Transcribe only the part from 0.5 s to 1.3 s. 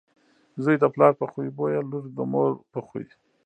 زوی دپلار په